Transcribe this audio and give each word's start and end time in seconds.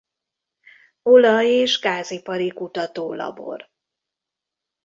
Olaj 1.01 1.47
és 1.47 1.79
Gázipari 1.79 2.49
Kutató 2.49 3.13
Labor. 3.13 3.69